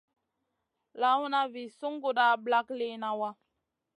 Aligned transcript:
Lawna 1.01 1.39
vi 1.53 1.63
sunguda 1.77 2.25
ɓlak 2.43 2.67
liyna 2.79 3.09
wa. 3.19 3.29